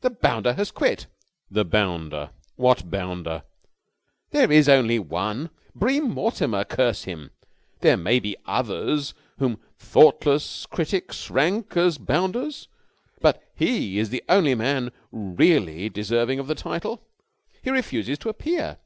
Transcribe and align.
"The 0.00 0.08
bounder 0.08 0.54
has 0.54 0.70
quit!" 0.70 1.08
"The 1.50 1.66
bounder? 1.66 2.30
What 2.54 2.90
bounder?" 2.90 3.42
"There 4.30 4.50
is 4.50 4.66
only 4.66 4.98
one! 4.98 5.50
Bream 5.74 6.08
Mortimer, 6.08 6.64
curse 6.64 7.02
him! 7.02 7.32
There 7.82 7.98
may 7.98 8.18
be 8.18 8.38
others 8.46 9.12
whom 9.38 9.60
thoughtless 9.78 10.64
critics 10.64 11.28
rank 11.30 11.76
as 11.76 11.98
bounders, 11.98 12.68
but 13.20 13.42
he 13.54 13.98
is 13.98 14.08
the 14.08 14.24
only 14.26 14.54
man 14.54 14.90
really 15.12 15.90
deserving 15.90 16.38
of 16.38 16.46
the 16.46 16.54
title. 16.54 17.06
He 17.62 17.68
refuses 17.68 18.16
to 18.20 18.30
appear! 18.30 18.78